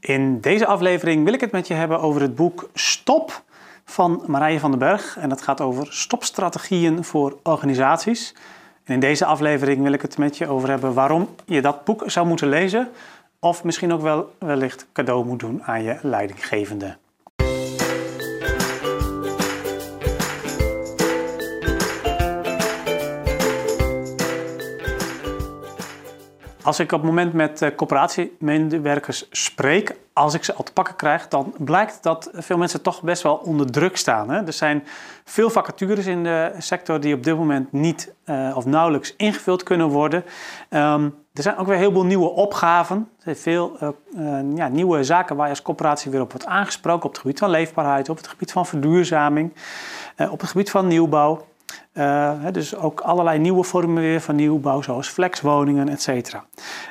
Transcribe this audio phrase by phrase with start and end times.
[0.00, 3.42] In deze aflevering wil ik het met je hebben over het boek Stop
[3.84, 5.16] van Marije van den Berg.
[5.16, 8.34] En dat gaat over stopstrategieën voor organisaties.
[8.84, 12.02] En in deze aflevering wil ik het met je over hebben waarom je dat boek
[12.06, 12.88] zou moeten lezen.
[13.38, 16.96] Of misschien ook wel wellicht cadeau moet doen aan je leidinggevende.
[26.68, 30.96] Als ik op het moment met uh, coöperatiemedewerkers spreek, als ik ze al te pakken
[30.96, 34.30] krijg, dan blijkt dat veel mensen toch best wel onder druk staan.
[34.30, 34.46] Hè?
[34.46, 34.84] Er zijn
[35.24, 39.88] veel vacatures in de sector die op dit moment niet uh, of nauwelijks ingevuld kunnen
[39.88, 40.24] worden.
[40.70, 43.08] Um, er zijn ook weer heel veel nieuwe opgaven.
[43.16, 43.76] Er zijn veel
[44.16, 47.04] uh, ja, nieuwe zaken waar je als coöperatie weer op wordt aangesproken.
[47.04, 49.52] Op het gebied van leefbaarheid, op het gebied van verduurzaming,
[50.30, 51.46] op het gebied van nieuwbouw.
[51.98, 56.44] Uh, dus ook allerlei nieuwe vormen weer van nieuwbouw, zoals flexwoningen, et cetera.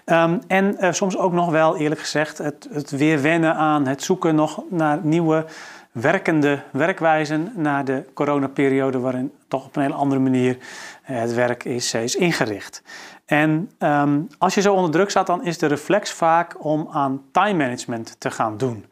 [0.05, 4.03] Um, en uh, soms ook nog wel, eerlijk gezegd, het, het weer wennen aan het
[4.03, 5.45] zoeken nog naar nieuwe
[5.91, 11.63] werkende werkwijzen na de coronaperiode, waarin toch op een hele andere manier uh, het werk
[11.63, 12.83] is, is ingericht.
[13.25, 17.21] En um, als je zo onder druk staat, dan is de reflex vaak om aan
[17.31, 18.85] time management te gaan doen.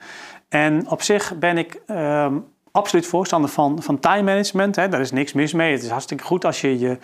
[0.50, 4.76] En op zich ben ik um, absoluut voorstander van, van time management.
[4.76, 4.90] Hè.
[4.90, 5.72] Daar is niks mis mee.
[5.72, 6.98] Het is hartstikke goed als je je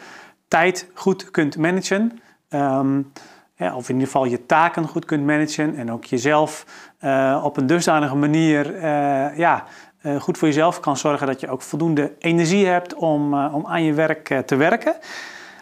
[0.47, 2.19] tijd goed kunt managen.
[3.55, 5.75] Ja, of in ieder geval je taken goed kunt managen.
[5.75, 6.65] En ook jezelf
[7.01, 9.63] uh, op een dusdanige manier uh, ja,
[10.03, 13.83] uh, goed voor jezelf kan zorgen dat je ook voldoende energie hebt om, om aan
[13.83, 14.95] je werk te werken.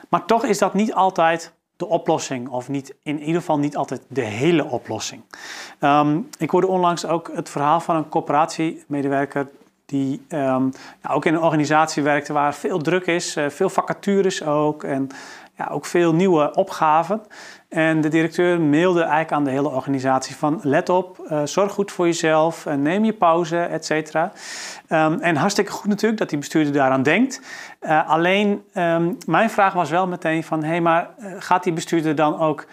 [0.10, 4.02] Maar toch is dat niet altijd de oplossing, of niet, in ieder geval niet altijd
[4.08, 5.22] de hele oplossing.
[5.80, 9.48] Um, ik hoorde onlangs ook het verhaal van een coöperatiemedewerker
[9.90, 10.60] die ja,
[11.10, 15.08] ook in een organisatie werkte waar veel druk is, uh, veel vacatures ook en
[15.56, 17.22] ja, ook veel nieuwe opgaven.
[17.70, 21.92] En de directeur mailde eigenlijk aan de hele organisatie van let op, uh, zorg goed
[21.92, 24.32] voor jezelf, neem je pauze, et cetera.
[24.90, 27.42] Um, en hartstikke goed natuurlijk dat die bestuurder daaraan denkt.
[28.08, 32.40] alleen um, mijn vraag was wel meteen van hé, hey, maar gaat die bestuurder dan
[32.40, 32.66] ook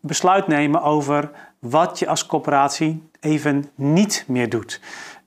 [0.00, 4.80] besluit nemen over wat je als corporatie even niet meer doet?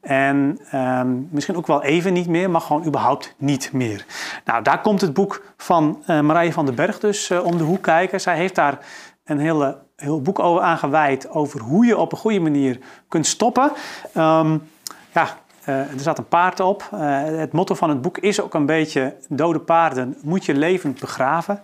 [0.06, 4.06] En um, misschien ook wel even niet meer, maar gewoon überhaupt niet meer.
[4.46, 7.64] Nou, daar komt het boek van uh, Marije van den Berg dus uh, om de
[7.64, 8.22] hoek kijken.
[8.22, 8.78] Zij heeft daar
[9.24, 13.72] een hele, heel boek over aangeweid over hoe je op een goede manier kunt stoppen.
[14.18, 14.70] Um,
[15.14, 15.28] ja,
[15.70, 16.88] uh, er zat een paard op.
[16.90, 21.60] het motto van het boek is ook een beetje: dode paarden moet je levend begraven.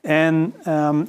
[0.00, 0.54] En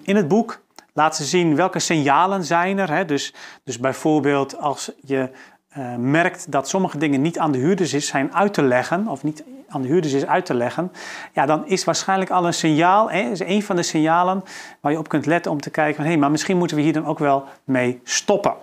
[0.04, 0.62] in het boek
[0.94, 2.92] laat ze zien welke signalen zijn er.
[2.92, 3.06] Hè?
[3.06, 3.34] Dus,
[3.64, 5.30] dus bijvoorbeeld als je
[5.78, 9.24] uh, merkt dat sommige dingen niet aan de huurders is, zijn uit te leggen, of
[9.24, 10.92] niet aan de huurders is uit te leggen,
[11.34, 14.44] ja, dan is waarschijnlijk al een signaal, hè, is een van de signalen
[14.80, 16.84] waar je op kunt letten om te kijken van hé, hey, maar misschien moeten we
[16.84, 18.54] hier dan ook wel mee stoppen.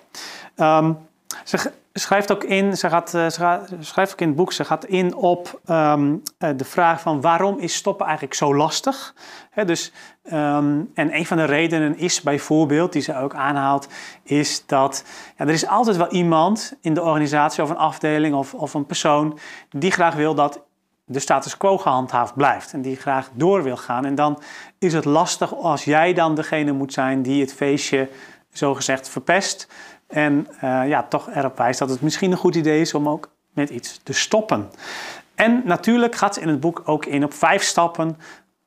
[1.44, 4.64] Ze schrijft ook in, ze, gaat, eh, ze gaat, schrijft ook in het boek, ze
[4.64, 9.14] gaat in op um, de vraag van waarom is stoppen eigenlijk zo lastig?
[9.64, 9.92] Dus,
[10.24, 13.88] um, en een van de redenen is bijvoorbeeld, die ze ook aanhaalt,
[14.22, 15.04] is dat
[15.36, 18.86] ja, er is altijd wel iemand in de organisatie of een afdeling of, of een
[18.86, 19.38] persoon
[19.70, 20.60] die graag wil dat
[21.04, 24.04] de status quo gehandhaafd blijft en die graag door wil gaan.
[24.04, 24.42] En dan
[24.78, 28.08] is het lastig als jij dan degene moet zijn die het feestje
[28.50, 29.68] zogezegd verpest.
[30.10, 33.30] En uh, ja, toch erop wijst dat het misschien een goed idee is om ook
[33.54, 34.70] met iets te stoppen.
[35.34, 38.16] En natuurlijk gaat ze in het boek ook in op vijf stappen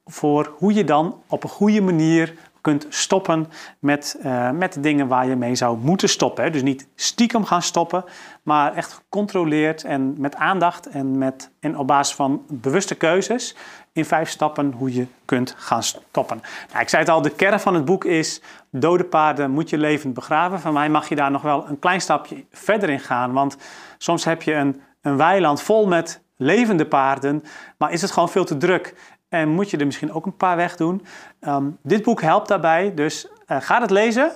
[0.06, 2.34] voor hoe je dan op een goede manier
[2.64, 3.48] kunt stoppen
[3.80, 6.44] met, uh, met dingen waar je mee zou moeten stoppen.
[6.44, 6.50] Hè.
[6.50, 8.04] Dus niet stiekem gaan stoppen,
[8.44, 13.56] maar echt gecontroleerd en met aandacht en, met, en op basis van bewuste keuzes
[13.94, 16.42] in vijf stappen hoe je kunt gaan stoppen.
[16.70, 18.42] Nou, ik zei het al, de kern van het boek is
[18.72, 20.60] dode paarden moet je levend begraven.
[20.60, 23.58] Van mij mag je daar nog wel een klein stapje verder in gaan, want
[23.98, 27.44] soms heb je een, een weiland vol met levende paarden,
[27.78, 28.96] maar is het gewoon veel te druk
[29.34, 31.06] en moet je er misschien ook een paar wegdoen.
[31.42, 34.32] Um, dit boek helpt daarbij, dus uh, ga het lezen.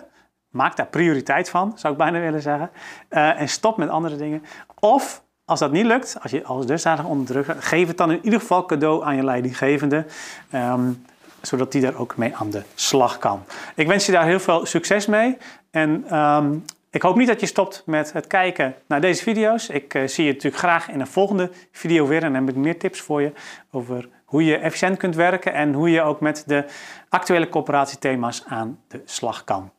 [0.49, 2.69] Maak daar prioriteit van, zou ik bijna willen zeggen.
[3.09, 4.43] Uh, en stop met andere dingen.
[4.79, 8.19] Of als dat niet lukt, als je als dusdanig onder druk geef het dan in
[8.23, 10.05] ieder geval cadeau aan je leidinggevende.
[10.53, 11.05] Um,
[11.41, 13.43] zodat die daar ook mee aan de slag kan.
[13.75, 15.37] Ik wens je daar heel veel succes mee.
[15.71, 19.69] En um, ik hoop niet dat je stopt met het kijken naar deze video's.
[19.69, 22.23] Ik uh, zie je natuurlijk graag in een volgende video weer.
[22.23, 23.31] En dan heb ik meer tips voor je
[23.71, 26.65] over hoe je efficiënt kunt werken en hoe je ook met de
[27.09, 29.71] actuele coöperatiethema's aan de slag kan.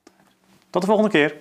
[0.70, 1.34] Tot de volgende keer.